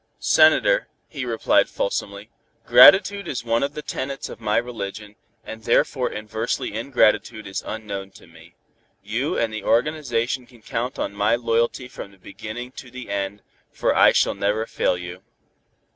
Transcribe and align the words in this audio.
"Senator," 0.17 0.87
he 1.07 1.25
replied 1.25 1.69
fulsomely, 1.69 2.31
"gratitude 2.65 3.27
is 3.27 3.45
one 3.45 3.61
of 3.61 3.75
the 3.75 3.83
tenets 3.83 4.29
of 4.29 4.39
my 4.41 4.57
religion, 4.57 5.15
and 5.43 5.63
therefore 5.63 6.09
inversely 6.11 6.73
ingratitude 6.73 7.45
is 7.45 7.61
unknown 7.67 8.09
to 8.09 8.25
me. 8.25 8.55
You 9.03 9.37
and 9.37 9.53
the 9.53 9.63
organization 9.63 10.47
can 10.47 10.63
count 10.63 10.97
on 10.97 11.13
my 11.13 11.35
loyalty 11.35 11.87
from 11.87 12.09
the 12.09 12.17
beginning 12.17 12.71
to 12.77 12.89
the 12.89 13.11
end, 13.11 13.43
for 13.71 13.95
I 13.95 14.11
shall 14.11 14.33
never 14.33 14.65
fail 14.65 14.97
you. 14.97 15.21